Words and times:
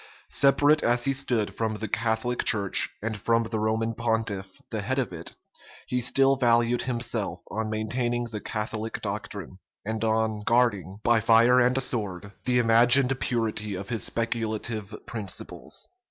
Separate 0.31 0.81
as 0.81 1.03
he 1.05 1.13
stood 1.13 1.53
from 1.53 1.75
the 1.75 1.87
Catholic 1.87 2.43
church, 2.43 2.89
and 3.03 3.15
from 3.15 3.43
the 3.43 3.59
Roman 3.59 3.93
pontiff, 3.93 4.59
the 4.71 4.81
head 4.81 4.97
of 4.97 5.13
it, 5.13 5.35
he 5.85 6.01
still 6.01 6.37
valued 6.37 6.81
himself 6.81 7.43
on 7.51 7.69
maintaining 7.69 8.23
the 8.23 8.41
Catholic 8.41 8.99
doctrine, 9.03 9.59
and 9.85 10.03
or 10.03 10.41
guarding, 10.43 10.97
by 11.03 11.19
fire 11.19 11.59
and 11.59 11.79
sword, 11.83 12.31
the 12.45 12.57
imagined 12.57 13.19
purity 13.19 13.75
of 13.75 13.89
his 13.89 14.01
speculative 14.03 14.95
principles. 15.05 15.87